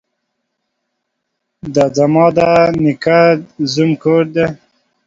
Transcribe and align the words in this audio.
ده 1.73 1.85
ځما 1.97 2.25
ده 2.37 2.49
نيکه 2.83 3.19
ده 3.37 3.65
زوم 3.71 3.91
کور 4.03 4.23
دې. 4.35 4.45